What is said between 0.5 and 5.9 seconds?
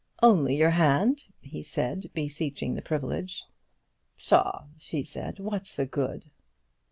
your hand," he said, beseeching the privilege. "Pshaw," she said, "what's the